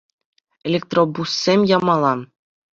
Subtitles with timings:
[0.69, 2.13] Электробуссем ямалла.